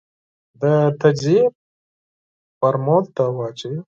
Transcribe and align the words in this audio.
د 0.61 0.63
تجزیې 0.99 1.43
فورمول 2.57 3.05
ته 3.15 3.23
واچوې، 3.37 3.79